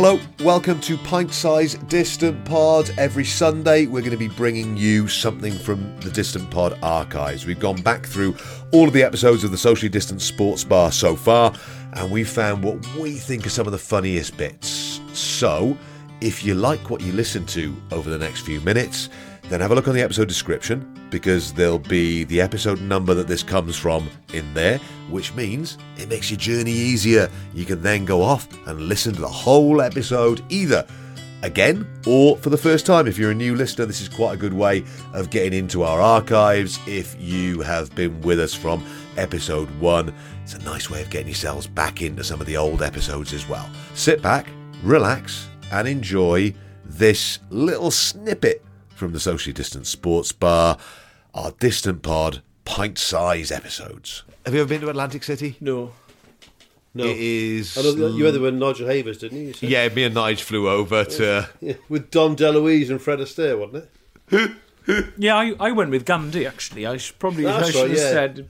Hello, 0.00 0.20
welcome 0.44 0.80
to 0.82 0.96
Pint 0.96 1.34
Size 1.34 1.74
Distant 1.88 2.44
Pod. 2.44 2.88
Every 2.96 3.24
Sunday, 3.24 3.86
we're 3.86 3.98
going 3.98 4.12
to 4.12 4.16
be 4.16 4.28
bringing 4.28 4.76
you 4.76 5.08
something 5.08 5.52
from 5.52 5.98
the 5.98 6.10
Distant 6.12 6.48
Pod 6.52 6.78
archives. 6.84 7.46
We've 7.46 7.58
gone 7.58 7.82
back 7.82 8.06
through 8.06 8.36
all 8.72 8.86
of 8.86 8.94
the 8.94 9.02
episodes 9.02 9.42
of 9.42 9.50
the 9.50 9.58
Socially 9.58 9.88
Distant 9.88 10.22
Sports 10.22 10.62
Bar 10.62 10.92
so 10.92 11.16
far, 11.16 11.52
and 11.94 12.12
we 12.12 12.22
found 12.22 12.62
what 12.62 12.78
we 12.94 13.14
think 13.14 13.44
are 13.44 13.50
some 13.50 13.66
of 13.66 13.72
the 13.72 13.78
funniest 13.78 14.36
bits. 14.36 15.00
So, 15.14 15.76
if 16.20 16.44
you 16.44 16.54
like 16.54 16.90
what 16.90 17.00
you 17.00 17.10
listen 17.10 17.44
to 17.46 17.74
over 17.90 18.08
the 18.08 18.18
next 18.18 18.42
few 18.42 18.60
minutes, 18.60 19.08
then 19.48 19.60
have 19.60 19.72
a 19.72 19.74
look 19.74 19.88
on 19.88 19.94
the 19.94 20.02
episode 20.02 20.28
description 20.28 20.97
because 21.10 21.52
there'll 21.52 21.78
be 21.78 22.24
the 22.24 22.40
episode 22.40 22.80
number 22.80 23.14
that 23.14 23.28
this 23.28 23.42
comes 23.42 23.76
from 23.76 24.08
in 24.32 24.52
there, 24.54 24.78
which 25.08 25.34
means 25.34 25.78
it 25.96 26.08
makes 26.08 26.30
your 26.30 26.38
journey 26.38 26.72
easier. 26.72 27.30
You 27.54 27.64
can 27.64 27.82
then 27.82 28.04
go 28.04 28.22
off 28.22 28.48
and 28.66 28.82
listen 28.82 29.14
to 29.14 29.20
the 29.20 29.28
whole 29.28 29.80
episode 29.80 30.42
either 30.48 30.86
again 31.42 31.86
or 32.06 32.36
for 32.38 32.50
the 32.50 32.56
first 32.56 32.86
time. 32.86 33.06
If 33.06 33.18
you're 33.18 33.30
a 33.30 33.34
new 33.34 33.54
listener, 33.54 33.86
this 33.86 34.00
is 34.00 34.08
quite 34.08 34.34
a 34.34 34.36
good 34.36 34.52
way 34.52 34.84
of 35.14 35.30
getting 35.30 35.52
into 35.52 35.82
our 35.82 36.00
archives. 36.00 36.78
If 36.86 37.16
you 37.20 37.60
have 37.60 37.94
been 37.94 38.20
with 38.22 38.40
us 38.40 38.54
from 38.54 38.84
episode 39.16 39.70
one, 39.80 40.14
it's 40.42 40.54
a 40.54 40.58
nice 40.60 40.90
way 40.90 41.02
of 41.02 41.10
getting 41.10 41.28
yourselves 41.28 41.66
back 41.66 42.02
into 42.02 42.24
some 42.24 42.40
of 42.40 42.46
the 42.46 42.56
old 42.56 42.82
episodes 42.82 43.32
as 43.32 43.48
well. 43.48 43.68
Sit 43.94 44.22
back, 44.22 44.46
relax, 44.82 45.48
and 45.70 45.86
enjoy 45.86 46.54
this 46.84 47.38
little 47.50 47.90
snippet 47.90 48.64
from 48.88 49.12
the 49.12 49.20
socially 49.20 49.52
distant 49.52 49.86
sports 49.86 50.32
bar, 50.32 50.78
our 51.34 51.52
distant 51.52 52.02
pod 52.02 52.42
pint 52.64 52.98
size 52.98 53.50
episodes. 53.50 54.24
Have 54.44 54.54
you 54.54 54.60
ever 54.60 54.68
been 54.68 54.80
to 54.82 54.88
Atlantic 54.90 55.22
City? 55.24 55.56
No. 55.60 55.92
No. 56.94 57.04
It 57.04 57.18
is. 57.18 57.76
I 57.78 57.82
know 57.82 57.92
that 57.92 58.12
you 58.16 58.24
had 58.24 58.34
there 58.34 58.40
with 58.40 58.54
Nigel 58.54 58.88
Havers, 58.88 59.18
didn't 59.18 59.38
you? 59.38 59.54
you? 59.60 59.68
Yeah, 59.68 59.88
me 59.90 60.04
and 60.04 60.16
Nige 60.16 60.40
flew 60.40 60.68
over 60.68 61.04
to. 61.04 61.48
Yeah, 61.60 61.74
With 61.88 62.10
Dom 62.10 62.34
DeLuise 62.34 62.90
and 62.90 63.00
Fred 63.00 63.18
Astaire, 63.20 63.58
wasn't 63.58 63.88
it? 64.30 64.50
Yeah, 65.18 65.36
I, 65.36 65.52
I 65.60 65.70
went 65.72 65.90
with 65.90 66.06
Gandhi 66.06 66.46
actually. 66.46 66.86
I 66.86 66.96
should 66.96 67.18
probably 67.18 67.46
I 67.46 67.62
should 67.64 67.74
right, 67.74 67.90
have 67.90 67.98
yeah. 67.98 68.10
said 68.10 68.48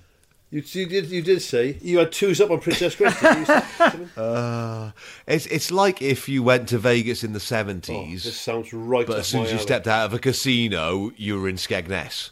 You, 0.50 0.62
you 0.64 0.86
did. 0.86 1.06
You 1.10 1.20
did 1.20 1.42
say 1.42 1.78
you 1.82 1.98
had 1.98 2.12
twos 2.12 2.40
up 2.40 2.52
on 2.52 2.60
Princess 2.60 2.94
Grace. 2.94 3.16
Uh, 4.16 4.92
it's 5.26 5.46
it's 5.46 5.72
like 5.72 6.00
if 6.00 6.28
you 6.28 6.44
went 6.44 6.68
to 6.68 6.78
Vegas 6.78 7.24
in 7.24 7.32
the 7.32 7.38
Oh, 7.38 7.40
seventies, 7.40 8.22
this 8.22 8.40
sounds 8.40 8.72
right. 8.72 9.04
but 9.04 9.18
as 9.18 9.26
soon 9.26 9.42
as 9.42 9.48
you 9.50 9.56
alley. 9.56 9.62
stepped 9.64 9.88
out 9.88 10.06
of 10.06 10.14
a 10.14 10.20
casino, 10.20 11.10
you 11.16 11.40
were 11.40 11.48
in 11.48 11.56
Skegness. 11.56 12.30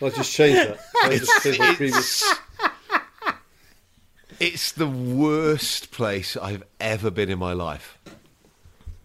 I'll 0.00 0.10
just 0.10 0.32
change 0.32 0.56
that. 0.56 0.78
I'll 1.02 1.10
just 1.10 1.42
change 1.42 1.58
my 1.58 1.74
previous. 1.74 2.24
It's 4.40 4.72
the 4.72 4.86
worst 4.86 5.90
place 5.90 6.36
I've 6.36 6.62
ever 6.78 7.10
been 7.10 7.28
in 7.28 7.38
my 7.38 7.52
life. 7.52 7.98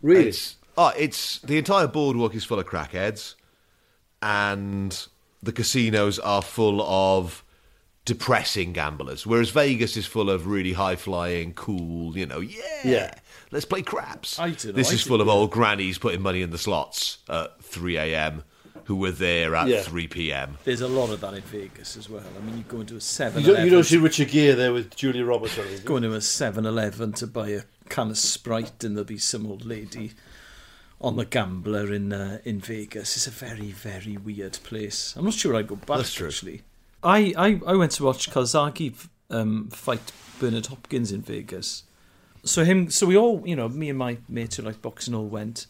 Really? 0.01 0.29
It's 0.29 0.57
oh, 0.77 0.91
it's 0.97 1.39
the 1.39 1.57
entire 1.57 1.87
boardwalk 1.87 2.35
is 2.35 2.43
full 2.43 2.59
of 2.59 2.67
crackheads, 2.67 3.35
and 4.21 5.07
the 5.41 5.51
casinos 5.51 6.19
are 6.19 6.41
full 6.41 6.81
of 6.81 7.43
depressing 8.05 8.73
gamblers. 8.73 9.25
Whereas 9.25 9.49
Vegas 9.51 9.95
is 9.97 10.05
full 10.05 10.29
of 10.29 10.47
really 10.47 10.73
high 10.73 10.95
flying, 10.95 11.53
cool. 11.53 12.17
You 12.17 12.25
know, 12.25 12.39
yeah, 12.39 12.61
Yeah. 12.83 13.13
let's 13.51 13.65
play 13.65 13.81
craps. 13.81 14.37
This 14.37 14.91
is 14.91 15.01
full 15.01 15.21
of 15.21 15.27
old 15.29 15.51
grannies 15.51 15.97
putting 15.97 16.21
money 16.21 16.41
in 16.41 16.49
the 16.49 16.57
slots 16.57 17.19
at 17.29 17.63
three 17.63 17.97
a.m. 17.97 18.43
who 18.85 18.97
were 18.97 19.11
there 19.11 19.55
at 19.55 19.67
Yeah. 19.67 19.81
three 19.81 20.07
p.m. 20.07 20.57
there's 20.65 20.81
a 20.81 20.87
lot 20.87 21.09
of 21.11 21.21
that 21.21 21.33
in 21.33 21.41
Vegas 21.43 21.95
as 21.95 22.09
well. 22.09 22.23
I 22.37 22.45
mean, 22.45 22.57
you 22.57 22.63
go 22.67 22.81
into 22.81 22.97
a 22.97 23.01
7 23.01 23.41
You 23.41 23.53
don't, 23.53 23.63
you 23.65 23.71
don't 23.71 23.83
see 23.85 23.97
Richard 23.97 24.27
Gere 24.29 24.55
there 24.55 24.73
with 24.73 24.93
Julia 24.95 25.23
Roberts 25.23 25.57
or 25.57 25.61
anything. 25.61 25.85
go 25.85 25.95
into 25.95 26.13
a 26.13 26.17
7-Eleven 26.19 27.13
to 27.13 27.27
buy 27.27 27.49
a 27.49 27.61
can 27.87 28.09
of 28.09 28.17
Sprite 28.17 28.83
and 28.83 28.95
there'll 28.97 29.05
be 29.05 29.17
some 29.17 29.45
old 29.45 29.63
lady 29.65 30.11
on 30.99 31.15
the 31.15 31.25
gambler 31.25 31.93
in 31.93 32.11
uh, 32.13 32.39
in 32.43 32.59
Vegas. 32.59 33.15
It's 33.15 33.27
a 33.27 33.31
very 33.31 33.71
very 33.71 34.17
weird 34.17 34.57
place. 34.63 35.13
I'm 35.17 35.25
not 35.25 35.33
sure 35.33 35.55
I'd 35.55 35.67
go 35.67 35.75
back 35.77 35.97
That's 35.97 36.13
true. 36.13 36.27
actually. 36.27 36.61
I, 37.03 37.33
I, 37.37 37.61
I 37.67 37.75
went 37.75 37.91
to 37.93 38.03
watch 38.03 38.29
Calzaghe 38.31 39.07
um, 39.29 39.69
fight 39.69 40.11
Bernard 40.39 40.67
Hopkins 40.67 41.11
in 41.11 41.21
Vegas. 41.21 41.83
So 42.43 42.63
him, 42.63 42.89
so 42.89 43.05
we 43.07 43.15
all, 43.17 43.41
you 43.45 43.55
know, 43.55 43.69
me 43.69 43.89
and 43.89 43.97
my 43.97 44.17
mates 44.27 44.57
who 44.57 44.63
like 44.63 44.81
boxing 44.81 45.13
all 45.15 45.27
went 45.27 45.65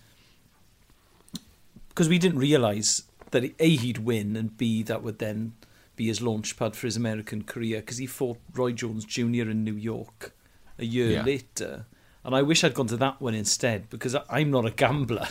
because 1.90 2.10
we 2.10 2.18
didn't 2.18 2.40
realise 2.40 3.04
that 3.32 3.44
a 3.60 3.76
he'd 3.76 4.00
win 4.00 4.36
and 4.36 4.58
b 4.58 4.82
that 4.84 5.04
would 5.04 5.20
then 5.20 5.54
be 5.96 6.08
his 6.08 6.22
launch 6.22 6.58
pad 6.58 6.76
for 6.76 6.88
his 6.88 6.96
American 6.98 7.44
career 7.44 7.80
because 7.80 7.98
he 8.00 8.08
fought 8.08 8.40
Roy 8.54 8.72
Jones 8.72 9.06
Jr. 9.06 9.50
in 9.50 9.64
New 9.64 9.76
York 9.76 10.34
a 10.80 10.86
year 10.86 11.12
Yeah. 11.12 11.24
later, 11.24 11.86
and 12.24 12.36
I 12.36 12.42
wish 12.42 12.64
I'd 12.64 12.74
gone 12.74 12.88
to 12.88 12.98
that 12.98 13.22
one 13.22 13.36
instead 13.36 13.90
because 13.92 14.16
I'm 14.28 14.50
not 14.50 14.66
a 14.66 14.72
gambler, 14.72 15.28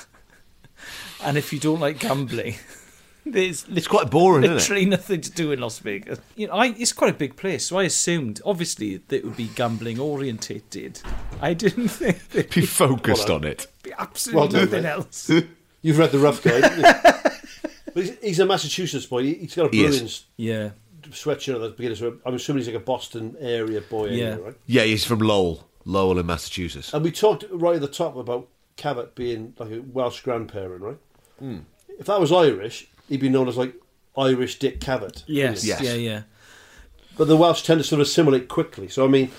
and 1.24 1.36
if 1.36 1.52
you 1.52 1.58
don't 1.58 1.80
like 1.80 1.98
gambling. 1.98 2.54
There's 3.25 3.65
It's 3.72 3.87
quite 3.87 4.10
boring, 4.10 4.43
isn't 4.44 4.53
it? 4.56 4.59
literally 4.60 4.84
nothing 4.87 5.21
to 5.21 5.31
do 5.31 5.53
in 5.53 5.60
Las 5.60 5.78
Vegas. 5.78 6.19
You 6.34 6.49
know, 6.49 6.55
I, 6.55 6.66
it's 6.77 6.93
quite 6.93 7.15
a 7.15 7.16
big 7.16 7.37
place, 7.37 7.66
so 7.66 7.78
I 7.78 7.84
assumed, 7.84 8.41
obviously, 8.44 8.97
that 8.97 9.16
it 9.16 9.25
would 9.25 9.37
be 9.37 9.49
gambling 9.55 10.00
orientated. 10.00 11.00
I 11.41 11.55
didn't 11.55 11.88
think 12.00 12.28
there'd 12.31 12.50
Be 12.50 12.66
focused 12.66 13.31
on 13.31 13.44
it. 13.44 13.66
be 13.84 13.93
absolutely 13.97 14.41
Well 14.41 14.49
done, 14.49 14.60
nothing 14.65 14.83
mate. 14.83 14.88
else. 14.88 15.31
You've 15.83 15.99
read 15.99 16.10
the 16.12 16.19
rough 16.19 16.43
guide. 16.43 16.65
haven't 16.65 16.78
you? 16.78 17.31
but 17.94 18.05
he's, 18.05 18.19
he's 18.21 18.38
a 18.41 18.47
Massachusetts 18.47 19.06
boy. 19.06 19.22
He- 19.22 19.34
He's 19.34 19.54
got 19.54 19.72
a 19.72 19.77
He 19.77 19.84
is. 19.84 19.97
Bruins 19.97 20.25
Yeah, 20.37 20.71
sweatshirt 21.10 21.54
at 21.54 21.60
the 21.60 21.69
beginning. 21.71 21.97
So 21.97 22.16
I'm 22.27 22.34
assuming 22.34 22.60
he's 22.62 22.69
like 22.69 22.77
a 22.83 22.84
Boston 22.84 23.37
area 23.39 23.81
boy, 23.83 24.06
Yeah. 24.10 24.25
anyway, 24.33 24.47
right? 24.47 24.54
Yeah, 24.66 24.83
he's 24.83 25.04
from 25.04 25.21
Lowell, 25.21 25.69
Lowell 25.84 26.19
in 26.19 26.27
Massachusetts. 26.27 26.93
And 26.93 27.04
we 27.04 27.12
talked 27.12 27.44
right 27.50 27.77
at 27.77 27.81
the 27.81 27.89
top 27.89 28.16
about 28.16 28.49
Cavett 28.77 29.15
being 29.15 29.54
like 29.59 29.71
a 29.71 29.81
Welsh 29.81 30.22
grandparent, 30.22 30.83
right? 30.83 30.99
Hmm. 31.39 31.59
If 31.99 32.06
that 32.06 32.19
was 32.21 32.33
Irish, 32.33 32.89
he'd 33.12 33.20
be 33.20 33.28
known 33.28 33.46
as 33.48 33.56
like 33.56 33.74
Irish 34.16 34.58
Dick 34.58 34.80
Cavett. 34.80 35.22
yes, 35.26 35.64
Yes. 35.64 35.80
yeah, 35.82 35.94
yeah. 35.94 36.22
But 37.16 37.28
the 37.28 37.36
Welsh 37.36 37.62
tend 37.62 37.78
to 37.80 37.84
sort 37.84 38.00
of 38.00 38.06
assimilate 38.06 38.48
quickly. 38.48 38.88
So 38.88 39.04
I 39.04 39.08
mean, 39.08 39.30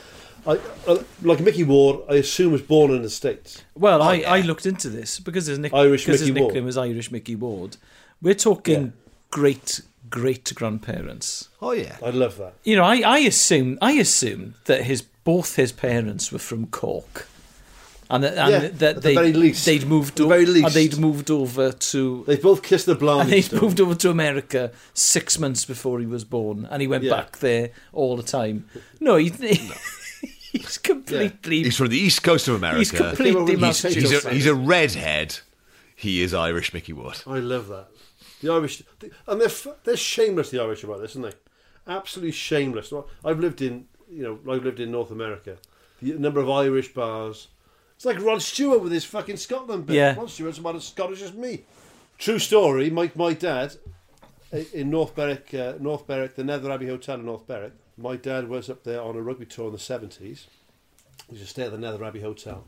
I, 0.45 0.59
uh, 0.87 1.03
like 1.21 1.39
Micky 1.39 1.63
Ward, 1.63 2.01
I 2.09 2.15
assume 2.15 2.51
was 2.51 2.61
born 2.61 2.91
in 2.91 3.01
the 3.01 3.09
states. 3.09 3.63
Well, 3.75 4.01
I, 4.01 4.15
yeah. 4.15 4.31
I 4.31 4.41
looked 4.41 4.65
into 4.65 4.89
this 4.89 5.19
because 5.19 5.45
his, 5.47 5.57
nick- 5.57 5.73
Irish 5.73 6.05
because 6.05 6.19
his 6.21 6.31
Micky 6.31 6.41
Ward. 6.53 6.63
was 6.63 6.77
Irish 6.77 7.11
Micky 7.11 7.35
Ward. 7.35 7.77
We're 8.21 8.33
talking 8.35 8.81
Yeah. 8.83 8.89
great 9.31 9.81
great 10.09 10.53
grandparents. 10.53 11.49
Oh 11.61 11.71
yeah, 11.71 11.97
I 12.05 12.11
love 12.11 12.37
that. 12.37 12.53
You 12.63 12.75
know, 12.75 12.83
I, 12.83 12.97
I 12.97 13.17
assume 13.19 13.77
I 13.81 13.93
assume 13.93 14.55
that 14.65 14.83
his 14.83 15.01
both 15.23 15.55
his 15.55 15.71
parents 15.71 16.31
were 16.31 16.39
from 16.39 16.67
Cork, 16.67 17.27
and 18.09 18.23
that, 18.23 18.37
and 18.37 18.51
Yeah, 18.51 18.59
that 18.59 18.83
at 18.83 18.95
the 18.95 19.01
they 19.01 19.15
very 19.15 19.33
least. 19.33 19.65
they'd 19.65 19.85
moved 19.87 20.19
At 20.19 20.27
the 20.27 20.33
o- 20.35 20.37
least. 20.39 20.65
and 20.65 20.73
they'd 20.75 20.97
moved 20.97 21.31
over 21.31 21.71
to 21.71 22.23
They 22.27 22.37
both 22.37 22.61
kissed 22.63 22.85
the 22.85 22.97
and 23.21 23.29
they'd 23.29 23.41
Stone. 23.41 23.61
moved 23.61 23.79
over 23.81 23.95
to 23.95 24.09
America 24.09 24.71
six 24.93 25.39
months 25.39 25.65
before 25.65 25.99
he 25.99 26.05
was 26.05 26.23
born, 26.23 26.67
and 26.69 26.81
he 26.81 26.87
went 26.87 27.03
Yeah. 27.03 27.15
back 27.15 27.39
there 27.39 27.69
all 27.91 28.15
the 28.17 28.23
time. 28.23 28.65
No, 28.99 29.15
he, 29.17 29.29
he's 30.51 30.77
completely 30.77 31.63
he's 31.63 31.77
from 31.77 31.87
the 31.89 31.97
east 31.97 32.23
coast 32.23 32.47
of 32.47 32.55
America. 32.55 32.79
he's 32.79 32.91
completely 32.91 33.55
He's- 33.57 33.81
He's 33.81 34.25
a, 34.25 34.29
he's 34.29 34.45
a 34.47 34.55
redhead. 34.55 35.39
He 35.95 36.21
is 36.21 36.33
Irish 36.33 36.73
Micky 36.73 36.91
Ward. 36.93 37.21
I 37.25 37.39
love 37.39 37.67
that. 37.69 37.87
The 38.41 38.51
Irish, 38.51 38.83
and 39.27 39.39
they're 39.39 39.47
f- 39.47 39.67
they're 39.85 39.95
shameless. 39.95 40.49
The 40.49 40.59
Irish 40.61 40.83
about 40.83 40.99
this, 41.01 41.15
aren't 41.15 41.31
they? 41.31 41.37
Absolutely 41.87 42.31
shameless. 42.33 42.91
I've 43.23 43.39
lived 43.39 43.61
in 43.61 43.85
you 44.11 44.23
know 44.23 44.53
I've 44.53 44.63
lived 44.65 44.79
in 44.81 44.91
North 44.91 45.11
America. 45.11 45.57
The 46.01 46.13
number 46.13 46.41
of 46.41 46.49
Irish 46.49 46.93
bars. 46.93 47.47
It's 48.03 48.05
like 48.05 48.21
Rod 48.21 48.41
Stewart 48.41 48.81
with 48.81 48.91
his 48.91 49.05
fucking 49.05 49.37
Scotland 49.37 49.85
bit. 49.85 49.95
Yeah. 49.95 50.15
Rod 50.15 50.29
Stewart's 50.29 50.57
about 50.57 50.75
as 50.75 50.83
Scottish 50.83 51.21
as 51.21 51.31
me. 51.31 51.63
True 52.17 52.37
story. 52.37 52.89
My 52.89 53.09
my 53.15 53.31
dad 53.31 53.77
in 54.73 54.89
North 54.89 55.15
Berwick, 55.15 55.53
uh, 55.53 55.75
North 55.79 56.05
Berwick, 56.05 56.35
the 56.35 56.43
Nether 56.43 56.69
Abbey 56.69 56.87
Hotel 56.87 57.15
in 57.15 57.25
North 57.25 57.47
Berwick. 57.47 57.71
My 57.97 58.17
dad 58.17 58.49
was 58.49 58.69
up 58.69 58.83
there 58.83 59.01
on 59.01 59.15
a 59.15 59.21
rugby 59.21 59.45
tour 59.45 59.67
in 59.67 59.71
the 59.71 59.79
seventies. 59.79 60.47
He 61.29 61.37
used 61.37 61.45
to 61.45 61.49
stay 61.49 61.63
at 61.63 61.71
the 61.71 61.77
Nether 61.77 62.03
Abbey 62.03 62.19
Hotel, 62.19 62.67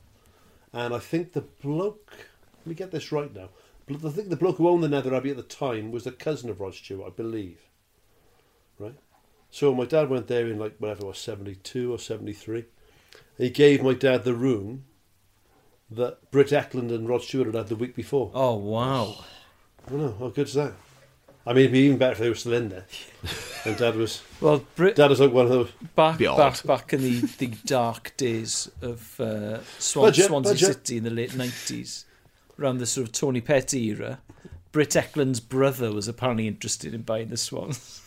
and 0.72 0.94
I 0.94 1.00
think 1.00 1.34
the 1.34 1.42
bloke. 1.42 2.14
Let 2.60 2.68
me 2.68 2.74
get 2.74 2.92
this 2.92 3.12
right 3.12 3.36
now. 3.36 3.50
I 3.90 4.10
think 4.12 4.30
the 4.30 4.38
bloke 4.38 4.56
who 4.56 4.70
owned 4.70 4.84
the 4.84 4.88
Nether 4.88 5.14
Abbey 5.14 5.32
at 5.32 5.36
the 5.36 5.44
time 5.44 5.92
was 5.92 6.06
the 6.06 6.14
cousin 6.14 6.50
of 6.50 6.62
Rod 6.62 6.76
Stewart, 6.76 7.12
I 7.12 7.14
believe. 7.14 7.60
Right. 8.80 8.96
So 9.52 9.76
my 9.76 9.84
dad 9.84 10.10
went 10.10 10.28
there 10.28 10.48
in 10.48 10.60
like 10.60 10.78
whatever 10.78 11.02
it 11.02 11.08
was, 11.08 11.18
seventy 11.18 11.56
two 11.56 11.94
or 11.94 12.00
seventy 12.00 12.32
three. 12.32 12.68
He 13.38 13.50
gave 13.50 13.84
my 13.84 13.94
dad 13.94 14.24
the 14.24 14.34
room 14.34 14.86
that 15.96 16.32
Britt 16.32 16.48
Ekland 16.50 16.94
and 16.94 17.08
Rod 17.10 17.22
Stewart 17.24 17.48
had 17.48 17.56
had 17.56 17.68
the 17.68 17.76
week 17.76 17.96
before. 17.96 18.32
Oh 18.34 18.56
wow! 18.56 19.24
I 19.86 19.90
don't 19.92 20.00
know 20.02 20.16
how 20.20 20.30
good's 20.30 20.54
that. 20.54 20.74
I 21.48 21.54
mean, 21.54 21.60
it'd 21.66 21.74
be 21.74 21.80
even 21.82 21.98
better 22.00 22.14
if 22.14 22.18
they 22.18 22.30
were 22.30 22.34
still 22.36 22.54
in 22.54 22.70
there. 22.70 22.86
and 23.66 23.78
Dad 23.78 23.96
was 23.96 24.24
Well, 24.42 24.66
Brit- 24.76 24.96
Dad 24.96 25.12
was 25.12 25.20
like 25.20 25.32
one 25.32 25.46
of 25.46 25.52
those. 25.52 25.70
back 25.96 26.18
Be 26.18 26.26
odd. 26.26 26.38
back 26.38 26.64
back 26.64 26.94
in 26.94 27.02
the, 27.04 27.20
the 27.38 27.48
dark 27.66 28.18
days 28.18 28.70
of 28.82 29.20
uh, 29.20 29.60
Swan, 29.78 30.08
Budget, 30.08 30.26
Swansea 30.26 30.54
budget. 30.54 30.68
City 30.74 30.98
in 30.98 31.04
the 31.04 31.12
late 31.12 31.36
nineties, 31.36 32.06
around 32.60 32.80
the 32.80 32.86
sort 32.88 33.06
of 33.08 33.14
Tony 33.14 33.42
Petty 33.42 33.84
era. 33.90 34.20
Britt 34.72 34.90
Ekland's 34.92 35.40
brother 35.40 35.92
was 35.94 36.08
apparently 36.08 36.48
interested 36.48 36.94
in 36.94 37.04
buying 37.04 37.30
the 37.30 37.38
Swans. 37.38 38.02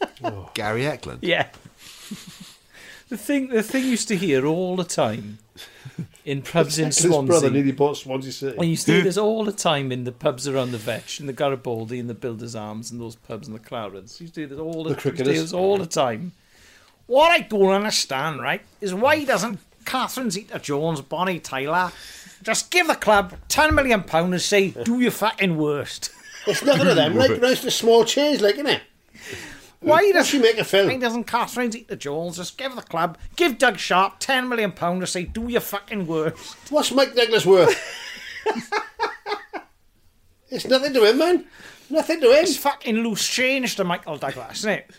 Gary 0.54 0.82
Ekland. 0.82 1.18
Yeah. 1.22 1.48
The 3.08 3.16
thing, 3.16 3.50
the 3.50 3.62
thing 3.62 3.84
used 3.84 4.08
to 4.08 4.16
hear 4.16 4.44
all 4.46 4.74
the 4.74 4.82
time 4.82 5.38
in 6.24 6.42
pubs 6.42 6.78
in 6.78 6.86
His 6.86 7.00
brother 7.02 7.24
Swansea. 7.26 7.50
nearly 7.50 7.72
bought 7.72 7.96
Swansea 7.96 8.32
City. 8.32 8.58
I 8.58 8.64
used 8.64 8.86
to 8.86 8.92
hear 8.94 9.02
this 9.02 9.16
all 9.18 9.44
the 9.44 9.52
time 9.52 9.90
in 9.92 10.04
the 10.04 10.12
pubs 10.12 10.46
around 10.48 10.72
the 10.72 10.78
Vetch, 10.78 11.20
in 11.20 11.26
the 11.26 11.32
Garibaldi, 11.32 11.98
and 11.98 12.08
the 12.10 12.14
Builders 12.14 12.54
Arms, 12.54 12.90
and 12.90 13.00
those 13.00 13.16
pubs 13.16 13.46
in 13.48 13.54
the 13.54 13.60
Clarence. 13.60 14.20
Used 14.20 14.34
to 14.34 14.40
hear 14.42 14.48
this 14.48 14.58
all 14.58 14.84
the, 14.84 14.90
The 14.94 15.00
cricketers. 15.00 15.18
used 15.18 15.28
to 15.28 15.32
hear 15.34 15.42
this 15.42 15.52
all 15.52 15.78
the 15.78 15.86
time. 15.86 16.32
What 17.06 17.30
I 17.30 17.40
don't 17.40 17.70
understand, 17.70 18.40
right, 18.40 18.62
is 18.80 18.92
why 18.92 19.24
doesn't 19.24 19.60
Catherine 19.84 20.30
Zeta-Jones, 20.30 21.00
Bonnie 21.02 21.38
Tyler, 21.38 21.92
just 22.42 22.70
give 22.72 22.88
the 22.88 22.96
club 22.96 23.34
ten 23.48 23.74
million 23.74 24.02
pounds 24.02 24.32
and 24.32 24.42
say, 24.42 24.70
"Do 24.70 25.00
your 25.00 25.12
fucking 25.12 25.56
worst." 25.56 26.10
It's 26.48 26.62
nothing 26.64 26.86
of 26.88 26.96
them, 26.96 27.14
like, 27.16 27.30
it's 27.30 27.62
just 27.62 27.78
small 27.78 28.04
change, 28.04 28.40
like, 28.40 28.56
innit? 28.56 28.80
Why 29.86 30.02
What's 30.02 30.12
does 30.14 30.26
she 30.26 30.38
make 30.40 30.56
a 30.56 30.58
Why 30.58 30.64
film? 30.64 30.98
doesn't 30.98 31.24
Catherine 31.24 31.70
the 31.70 31.94
jewels. 31.94 32.38
just 32.38 32.58
give 32.58 32.74
the 32.74 32.82
club, 32.82 33.16
give 33.36 33.56
Doug 33.56 33.78
Sharpe 33.78 34.18
ten 34.18 34.48
million 34.48 34.72
pounds 34.72 35.00
to 35.02 35.06
say, 35.06 35.22
"Do 35.22 35.48
your 35.48 35.60
fucking 35.60 36.08
worst"? 36.08 36.56
What's 36.70 36.90
Mike 36.90 37.14
Douglas 37.14 37.46
worth? 37.46 37.80
it's 40.50 40.66
nothing 40.66 40.92
to 40.92 41.04
him, 41.04 41.18
man. 41.18 41.44
Nothing 41.88 42.20
to 42.20 42.26
him. 42.32 42.42
It's 42.42 42.56
fucking 42.56 42.96
loose 42.96 43.28
change 43.28 43.76
to 43.76 43.84
Michael 43.84 44.16
Douglas, 44.16 44.58
isn't 44.58 44.70
it? 44.72 44.90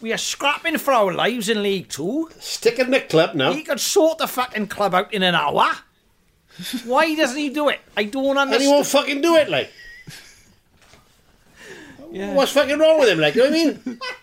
We 0.00 0.12
are 0.12 0.18
scrapping 0.18 0.78
for 0.78 0.92
our 0.92 1.12
lives 1.12 1.48
in 1.48 1.62
League 1.64 1.88
Two. 1.88 2.30
Stick 2.38 2.78
in 2.78 2.92
the 2.92 3.00
club 3.00 3.34
now. 3.34 3.52
He 3.52 3.64
could 3.64 3.80
sort 3.80 4.18
the 4.18 4.28
fucking 4.28 4.68
club 4.68 4.94
out 4.94 5.12
in 5.12 5.24
an 5.24 5.34
hour. 5.34 5.72
Why 6.84 7.14
doesn't 7.16 7.36
he 7.36 7.48
do 7.50 7.68
it? 7.68 7.80
I 7.96 8.04
don't 8.04 8.38
And 8.38 8.54
he 8.54 8.68
won't 8.68 8.86
fucking 8.86 9.20
do 9.22 9.34
it, 9.34 9.48
like. 9.50 9.70
Yeah. 12.12 12.34
What's 12.34 12.52
fucking 12.52 12.78
wrong 12.78 12.98
with 12.98 13.08
him, 13.08 13.20
like, 13.20 13.34
you 13.36 13.44
know 13.44 13.50
what 13.50 13.60
I 13.60 13.64
mean? 13.64 14.00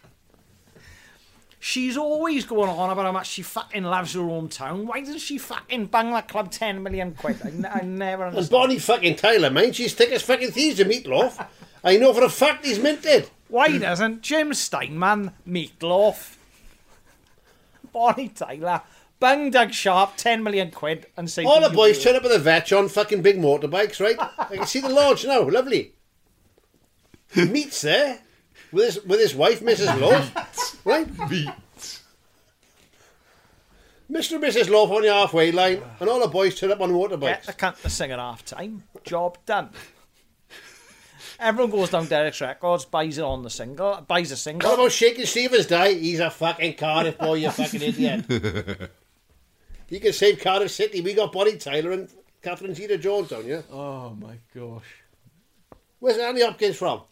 She's 1.68 1.98
always 1.98 2.46
going 2.46 2.70
on 2.70 2.92
about 2.92 3.04
how 3.04 3.12
much 3.12 3.28
she 3.28 3.42
fucking 3.42 3.84
loves 3.84 4.14
her 4.14 4.22
hometown. 4.22 4.86
Why 4.86 5.02
doesn't 5.02 5.18
she 5.20 5.38
fucking 5.38 5.88
bang 5.88 6.12
that 6.12 6.30
club 6.30 6.50
10 6.50 6.82
million 6.82 7.14
quid? 7.14 7.42
I, 7.44 7.50
n- 7.50 7.68
I 7.70 7.82
never 7.82 8.24
And 8.24 8.38
understand. 8.38 8.50
Bonnie 8.62 8.80
fucking 8.80 9.18
Tyler, 9.18 9.50
man, 9.50 9.74
she's 9.74 9.94
thick 9.94 10.12
as 10.12 10.22
fucking 10.22 10.52
thieves 10.52 10.80
of 10.80 10.88
meatloaf. 10.88 11.46
I 11.84 11.98
know 11.98 12.14
for 12.14 12.24
a 12.24 12.30
fact 12.30 12.66
he's 12.66 12.80
minted. 12.80 13.30
Why 13.50 13.78
doesn't 13.78 14.22
Jim 14.22 14.54
Steinman, 14.54 15.32
Meatloaf, 15.46 16.38
Bonnie 17.92 18.30
Tyler, 18.30 18.84
bang 19.20 19.50
Doug 19.52 19.74
Sharpe 19.74 20.16
10 20.16 20.42
million 20.44 20.72
quid 20.72 21.08
and 21.18 21.30
say... 21.30 21.44
All 21.44 21.60
the 21.60 21.76
boys 21.76 22.02
turn 22.02 22.16
up 22.16 22.24
at 22.24 22.32
the 22.32 22.40
vetch 22.40 22.72
on 22.72 22.88
fucking 22.88 23.22
big 23.22 23.40
motorbikes, 23.40 24.00
right? 24.00 24.16
I 24.40 24.56
can 24.56 24.68
see 24.68 24.80
the 24.80 24.88
lodge 24.88 25.26
now, 25.26 25.42
lovely. 25.42 25.92
Meets 27.36 27.82
there 27.82 28.20
with 28.72 28.86
his 28.86 29.04
with 29.06 29.20
his 29.20 29.36
wife, 29.36 29.60
Mrs. 29.62 30.00
Loaf, 30.00 30.67
right? 30.86 31.08
Mr. 34.10 34.36
and 34.36 34.44
Mrs. 34.44 34.70
Love 34.70 34.92
on 34.92 35.02
the 35.02 35.14
halfway 35.14 35.52
line, 35.52 35.82
and 36.00 36.10
all 36.10 36.20
the 36.22 36.28
boys 36.28 36.58
turn 36.60 36.72
up 36.72 36.80
on 36.82 36.90
Get 36.98 37.10
the 37.10 37.18
motorbikes. 37.18 37.58
cunt 37.58 37.82
to 37.82 37.90
sing 37.90 38.12
at 38.12 38.20
half 38.20 38.46
time. 38.46 38.84
Job 39.04 39.38
done. 39.46 39.70
Everyone 41.40 41.70
goes 41.70 41.90
down 41.92 42.08
Derek's 42.08 42.42
Records, 42.42 42.86
buys 42.86 43.18
it 43.20 43.24
on 43.24 43.44
the 43.44 43.50
single, 43.50 44.04
buys 44.08 44.32
a 44.32 44.34
What 44.34 44.40
single. 44.40 44.74
about 44.74 44.92
Shakin' 44.92 45.26
Stevens 45.28 45.68
Day? 45.68 46.00
He's 46.00 46.20
a 46.20 46.32
fucking 46.32 46.76
Cardiff 46.76 47.18
boy, 47.20 47.36
you 47.36 47.52
fucking 47.52 47.82
idiot. 47.82 48.26
he 49.88 50.00
can 50.00 50.14
save 50.14 50.40
Cardiff 50.40 50.72
City. 50.72 51.02
We 51.02 51.14
got 51.14 51.32
Bonnie 51.32 51.58
Tyler 51.58 51.92
and 51.92 52.10
Catherine 52.42 52.74
Zeta 52.74 52.98
Jones 52.98 53.30
down 53.30 53.46
you. 53.46 53.64
Oh 53.72 54.12
my 54.20 54.38
gosh. 54.56 54.86
Where's 56.00 56.18
Andy 56.18 56.42
Hopkins 56.44 56.78
from? 56.78 57.02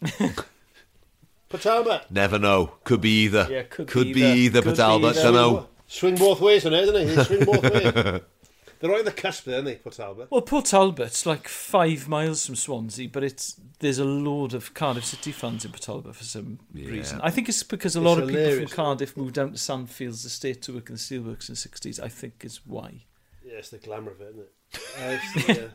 Port 1.62 1.84
Talbot. 1.86 2.10
Never 2.10 2.38
know. 2.38 2.72
Could 2.84 3.00
be 3.00 3.24
either. 3.24 3.46
Yeah, 3.50 3.62
could 3.62 3.88
could 3.88 4.06
be 4.08 4.12
be 4.14 4.20
either. 4.22 4.34
either, 4.36 4.62
Could 4.62 4.76
but 4.76 5.00
be 5.00 5.06
either. 5.08 5.22
don't 5.22 5.34
know. 5.34 5.68
Swing 5.88 6.16
both 6.16 6.40
ways 6.40 6.66
on 6.66 6.74
it, 6.74 6.82
isn't 6.88 6.96
it? 7.18 7.24
Swing 7.26 7.44
both 7.44 7.62
ways. 7.62 8.20
They're 8.78 8.90
right 8.90 8.98
on 8.98 9.04
the 9.06 9.12
cusp 9.12 9.44
there, 9.44 9.54
aren't 9.54 9.64
they, 9.66 9.76
Port 9.76 9.94
Talbot? 9.94 10.30
Well, 10.30 10.42
Port 10.42 10.66
Talbot's 10.66 11.24
like 11.24 11.48
five 11.48 12.08
miles 12.08 12.44
from 12.44 12.56
Swansea, 12.56 13.08
but 13.08 13.24
it's 13.24 13.58
there's 13.78 13.98
a 13.98 14.04
load 14.04 14.52
of 14.52 14.74
Cardiff 14.74 15.04
City 15.06 15.32
fans 15.32 15.64
in 15.64 15.70
Port 15.70 15.80
Talbot 15.80 16.14
for 16.14 16.24
some 16.24 16.58
Yeah. 16.74 16.90
reason. 16.90 17.18
I 17.22 17.30
think 17.30 17.48
it's 17.48 17.62
because 17.62 17.96
a 17.96 18.00
It's 18.00 18.04
lot 18.04 18.18
of 18.18 18.28
people 18.28 18.52
from 18.56 18.66
Cardiff 18.66 19.16
moved 19.16 19.34
down 19.36 19.52
to 19.52 19.54
Sandfields 19.58 20.26
Estate 20.26 20.60
to 20.62 20.74
work 20.74 20.90
in 20.90 20.96
the 20.96 20.98
steelworks 21.00 21.48
in 21.48 21.54
the 21.54 21.58
60s. 21.58 21.98
I 22.02 22.08
think 22.08 22.44
is 22.44 22.60
why. 22.66 23.04
Yeah, 23.42 23.54
it's 23.54 23.70
the 23.70 23.78
glamour 23.78 24.10
of 24.10 24.20
it, 24.20 24.28
isn't 24.30 24.40
it? 24.40 24.52
Uh, 24.98 25.16
it's 25.34 25.46
the, 25.46 25.64
uh, 25.66 25.68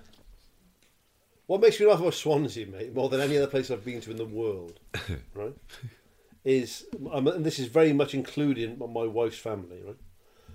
what 1.51 1.59
makes 1.59 1.81
me 1.81 1.86
laugh 1.86 2.00
about 2.00 2.13
Swansea, 2.13 2.65
mate, 2.65 2.95
more 2.95 3.09
than 3.09 3.19
any 3.19 3.36
other 3.36 3.45
place 3.45 3.69
I've 3.69 3.83
been 3.83 4.00
to 4.00 4.12
in 4.12 4.15
the 4.15 4.24
world, 4.24 4.80
right, 5.33 5.53
is, 6.45 6.86
um, 7.12 7.27
and 7.27 7.45
this 7.45 7.59
is 7.59 7.68
very 7.68 7.92
much 7.92 8.13
including 8.13 8.80
my 8.80 9.03
wife's 9.03 9.38
family, 9.38 9.81
right? 9.86 9.98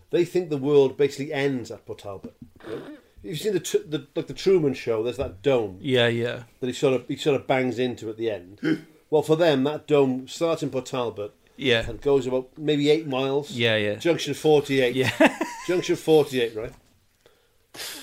They 0.08 0.25
think 0.25 0.48
the 0.48 0.56
world 0.56 0.96
basically 0.96 1.34
ends 1.34 1.70
at 1.70 1.84
Port 1.84 1.98
Talbot. 1.98 2.34
Right? 2.66 2.98
You've 3.22 3.38
seen 3.38 3.52
the, 3.52 3.60
the 3.87 4.06
like 4.16 4.26
the 4.26 4.32
Truman 4.32 4.72
Show. 4.72 5.02
There's 5.02 5.19
that 5.19 5.43
dome 5.43 5.81
Yeah, 5.82 6.06
yeah. 6.06 6.44
that 6.60 6.66
he 6.66 6.72
sort 6.72 6.94
of 6.94 7.06
he 7.08 7.16
sort 7.16 7.38
of 7.38 7.46
bangs 7.46 7.78
into 7.78 8.08
at 8.08 8.16
the 8.16 8.31
end. 8.31 8.87
well, 9.10 9.20
for 9.20 9.37
them, 9.37 9.64
that 9.64 9.87
dome 9.87 10.26
starts 10.28 10.62
in 10.62 10.70
Port 10.70 10.87
Talbot 10.87 11.34
Yeah. 11.58 11.87
and 11.87 12.00
goes 12.00 12.26
about 12.26 12.56
maybe 12.56 12.88
eight 12.88 13.06
miles. 13.06 13.50
Yeah, 13.50 13.76
yeah. 13.76 13.96
Junction 13.96 14.32
48. 14.32 14.94
Yeah. 14.96 15.38
Junction 15.69 15.96
48, 15.96 16.56
right? 16.56 16.72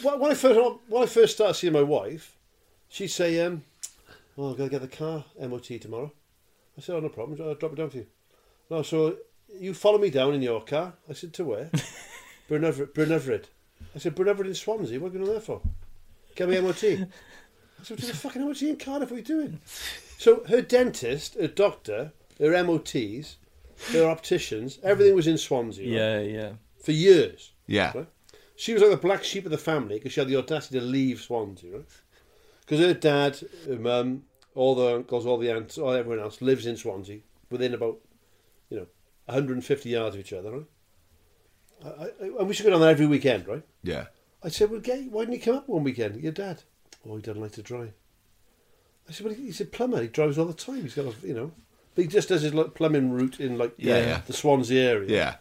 When 0.03 0.29
I 0.31 0.35
first 0.35 0.59
when 0.89 1.01
I 1.01 1.07
first 1.07 1.33
started 1.33 1.55
seeing 1.55 1.73
my 1.73 1.81
wife, 1.81 2.37
she'd 2.93 3.07
say, 3.09 3.39
um, 3.45 3.63
"Oh, 4.37 4.51
I've 4.51 4.57
got 4.57 4.65
to 4.65 4.69
get 4.69 4.81
the 4.81 4.87
car 4.87 5.25
MOT 5.39 5.65
tomorrow." 5.81 6.11
I 6.77 6.81
said, 6.81 6.95
"Oh, 6.95 6.99
no 6.99 7.09
problem. 7.09 7.39
I'll 7.41 7.55
drop 7.55 7.73
it 7.73 7.75
down 7.75 7.89
for 7.89 7.97
you." 7.97 8.07
No, 8.69 8.81
so 8.83 9.17
you 9.59 9.73
follow 9.73 9.97
me 9.97 10.09
down 10.09 10.33
in 10.33 10.41
your 10.41 10.61
car. 10.63 10.93
I 11.09 11.13
said, 11.13 11.33
"To 11.33 11.43
where?" 11.45 11.69
Bryn 12.47 12.63
Everett. 12.63 13.49
I 13.95 13.99
said, 13.99 14.15
"Bryn 14.15 14.29
Everett 14.29 14.47
in 14.47 14.55
Swansea. 14.55 14.99
What 14.99 15.11
are 15.11 15.13
you 15.17 15.19
going 15.19 15.31
there 15.31 15.41
for?" 15.41 15.61
Get 16.35 16.49
me 16.49 16.59
MOT. 16.61 16.83
I 16.83 17.07
said, 17.83 17.97
"What 17.97 17.99
the 17.99 18.13
fucking 18.23 18.41
MOT 18.45 18.61
in 18.63 18.77
Cardiff? 18.77 19.09
What 19.11 19.15
are 19.17 19.19
you 19.19 19.25
doing?" 19.25 19.59
So 20.17 20.43
her 20.45 20.61
dentist, 20.61 21.35
her 21.35 21.47
doctor, 21.47 22.13
her 22.39 22.63
MOTs, 22.63 23.37
her 23.91 24.05
opticians, 24.09 24.79
everything 24.83 25.15
was 25.15 25.27
in 25.27 25.37
Swansea. 25.37 25.85
right? 25.85 26.25
Yeah, 26.25 26.39
yeah. 26.39 26.51
For 26.81 26.91
years. 26.91 27.51
Yeah. 27.67 27.91
Right? 27.95 28.07
She 28.55 28.73
was 28.73 28.81
like 28.81 28.91
the 28.91 28.97
black 28.97 29.23
sheep 29.23 29.45
of 29.45 29.51
the 29.51 29.57
family 29.57 29.95
because 29.95 30.13
she 30.13 30.21
had 30.21 30.29
the 30.29 30.37
audacity 30.37 30.79
to 30.79 30.85
leave 30.85 31.19
Swansea, 31.19 31.71
right? 31.71 31.85
Because 32.65 32.79
her 32.79 32.93
dad, 32.93 33.39
her 33.67 33.77
mum, 33.77 34.23
all 34.55 34.75
the 34.75 34.95
uncles, 34.95 35.25
all 35.25 35.37
the 35.37 35.49
aunts, 35.51 35.77
all 35.77 35.91
everyone 35.91 36.19
else 36.23 36.41
lives 36.41 36.65
in 36.65 36.77
Swansea 36.77 37.19
within 37.49 37.73
about, 37.73 37.97
you 38.69 38.77
know, 38.77 38.87
150 39.25 39.89
yards 39.89 40.15
of 40.15 40.21
each 40.21 40.33
other, 40.33 40.51
right? 40.51 40.65
I, 41.85 41.87
I, 41.89 42.07
and 42.39 42.47
we 42.47 42.53
should 42.53 42.63
go 42.63 42.69
down 42.71 42.81
there 42.81 42.89
every 42.89 43.05
weekend, 43.07 43.47
right? 43.47 43.63
Yeah. 43.83 44.05
I 44.43 44.49
said, 44.49 44.69
well, 44.71 44.79
gay, 44.79 45.07
why 45.09 45.21
didn't 45.25 45.35
you 45.35 45.41
come 45.41 45.55
up 45.55 45.67
one 45.69 45.83
weekend? 45.83 46.21
Your 46.21 46.31
dad? 46.31 46.63
Oh, 47.07 47.15
he 47.15 47.21
doesn't 47.21 47.41
like 47.41 47.51
to 47.53 47.61
drive. 47.61 47.93
I 49.07 49.11
said, 49.11 49.25
well, 49.25 49.35
he's 49.35 49.59
a 49.59 49.65
plumber. 49.65 50.01
He 50.01 50.07
drives 50.07 50.37
all 50.37 50.45
the 50.45 50.53
time. 50.53 50.81
He's 50.83 50.95
got 50.95 51.05
a, 51.05 51.27
you 51.27 51.33
know, 51.33 51.51
but 51.95 52.03
he 52.03 52.07
just 52.07 52.29
does 52.29 52.41
his 52.41 52.53
like, 52.53 52.73
plumbing 52.73 53.11
route 53.11 53.39
in 53.39 53.57
like 53.57 53.73
Yeah, 53.77 53.99
the, 53.99 54.05
yeah. 54.07 54.21
the 54.25 54.33
Swansea 54.33 54.89
area. 54.89 55.09
Yeah. 55.09 55.35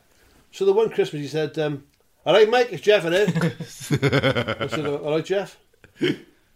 So 0.51 0.65
the 0.65 0.73
one 0.73 0.91
Christmas 0.91 1.23
he 1.23 1.29
said, 1.29 1.57
um, 1.59 1.85
"All 2.27 2.35
right, 2.35 2.51
Mike, 2.51 2.73
it's 2.73 2.83
Jeff 2.83 3.05
in 3.07 3.13
here." 3.13 3.55
I 4.61 4.67
said, 4.67 4.85
"All 4.87 5.13
right, 5.15 5.25
Jeff." 5.25 5.57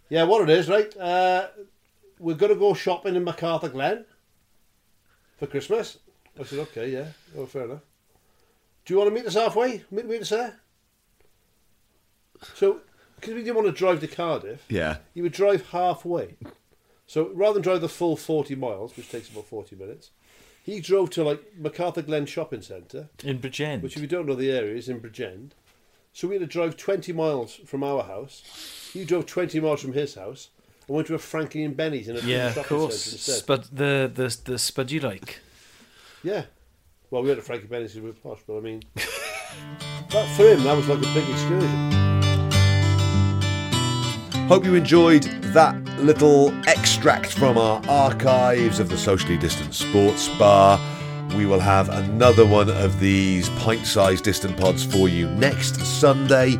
Yeah, 0.09 0.25
what 0.25 0.49
it 0.49 0.51
is, 0.57 0.69
right? 0.69 0.97
Uh, 0.97 1.49
we're 2.19 2.35
going 2.37 2.53
to 2.53 2.59
go 2.59 2.75
shopping 2.75 3.17
in 3.17 3.25
McArthurGlen 3.25 4.05
for 5.39 5.47
Christmas. 5.47 5.99
I 6.39 6.45
said, 6.45 6.61
"Okay, 6.61 6.91
yeah, 6.91 7.09
oh, 7.37 7.47
fair 7.47 7.65
enough." 7.65 7.81
Do 8.85 8.95
you 8.95 8.99
want 8.99 9.11
to 9.11 9.15
meet 9.15 9.27
us 9.27 9.35
halfway? 9.35 9.83
Meet, 9.91 10.07
meet 10.07 10.23
us 10.23 10.31
there. 10.31 10.61
So, 12.55 12.81
because 13.17 13.35
we 13.35 13.41
didn't 13.43 13.57
want 13.57 13.67
to 13.67 13.73
drive 13.73 14.01
to 14.01 14.07
Cardiff, 14.07 14.65
Yeah. 14.69 14.99
you 15.15 15.23
would 15.23 15.33
drive 15.33 15.71
halfway. 15.71 16.37
So 17.07 17.31
rather 17.35 17.55
than 17.55 17.63
drive 17.63 17.81
the 17.81 17.89
full 17.89 18.17
40 18.17 18.55
miles, 18.57 18.97
which 18.97 19.09
takes 19.11 19.29
about 19.31 19.47
40 19.47 19.77
minutes, 19.77 20.11
he 20.63 20.81
drove 20.81 21.11
to 21.11 21.25
like 21.25 21.55
McArthurGlen 21.61 22.27
Shopping 22.29 22.63
Centre, 22.63 23.09
In 23.25 23.39
Bridgend. 23.41 23.83
which 23.83 23.97
if 23.97 24.03
you 24.03 24.09
don't 24.09 24.27
know 24.27 24.35
the 24.35 24.51
area 24.51 24.77
is 24.77 24.89
in 24.89 25.01
Bridgend. 25.01 25.51
So 26.17 26.29
we 26.29 26.37
had 26.37 26.41
to 26.41 26.47
drive 26.47 26.79
20 26.79 27.13
miles 27.13 27.57
from 27.67 27.85
our 27.85 28.03
house. 28.03 28.91
You 28.95 29.05
drove 29.05 29.27
20 29.27 29.61
miles 29.61 29.83
from 29.83 29.93
his 29.93 30.15
house 30.15 30.49
and 30.89 30.97
went 30.97 31.09
to 31.09 31.15
a 31.15 31.19
Frankie 31.19 31.63
and 31.63 31.77
Benny's 31.77 32.09
in 32.09 32.17
a 32.17 32.21
yeah, 32.21 32.55
shopping 32.55 32.61
of 32.63 32.69
course. 32.69 33.03
centre 33.03 33.17
instead. 33.17 33.35
Spud, 33.35 33.65
the 33.71 34.11
the 34.15 34.53
the 34.53 34.59
spud 34.59 34.91
you 34.91 35.01
like. 35.01 35.41
yeah. 36.23 36.45
Well, 37.11 37.21
we 37.21 37.29
went 37.29 37.39
to 37.41 37.45
Frankie 37.45 37.65
and 37.65 37.71
Benny's 37.71 37.93
because 37.93 38.03
we 38.03 38.09
were 38.09 38.35
posh, 38.35 38.43
but 38.47 38.57
I 38.57 38.61
mean, 38.61 38.83
that, 38.95 40.35
for 40.39 40.49
him, 40.49 40.65
that 40.65 40.75
was 40.75 40.89
like 40.89 41.01
a 41.01 41.13
big 41.13 41.29
excursion. 41.29 41.93
Hope 44.49 44.65
you 44.65 44.75
enjoyed 44.75 45.25
that 45.53 45.77
little 45.99 46.49
extract 46.67 47.35
from 47.35 47.59
our 47.59 47.83
archives 47.91 48.81
of 48.81 48.89
the 48.89 48.97
socially 48.97 49.37
distant 49.37 49.75
sports 49.75 50.31
bar. 50.39 50.81
We 51.37 51.45
will 51.45 51.61
have 51.61 51.91
another 51.91 52.47
one 52.47 52.71
of 52.71 52.99
these 52.99 53.51
pint 53.51 53.87
sized 53.87 54.25
distant 54.25 54.57
pods 54.57 54.83
for 54.83 55.07
you 55.07 55.29
next 55.29 55.77
Sunday. 55.85 56.55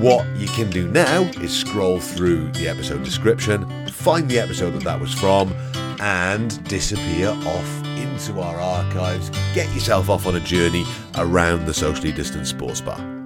What 0.00 0.26
you 0.36 0.46
can 0.48 0.68
do 0.68 0.86
now 0.86 1.22
is 1.40 1.56
scroll 1.56 1.98
through 1.98 2.52
the 2.52 2.68
episode 2.68 3.02
description, 3.04 3.88
find 3.88 4.28
the 4.28 4.38
episode 4.38 4.72
that 4.72 4.84
that 4.84 5.00
was 5.00 5.14
from, 5.14 5.54
and 6.00 6.62
disappear 6.68 7.30
off 7.30 7.84
into 7.96 8.40
our 8.40 8.60
archives. 8.60 9.30
Get 9.54 9.72
yourself 9.72 10.10
off 10.10 10.26
on 10.26 10.36
a 10.36 10.40
journey 10.40 10.84
around 11.16 11.64
the 11.64 11.72
socially 11.72 12.12
distant 12.12 12.46
sports 12.46 12.82
bar. 12.82 13.17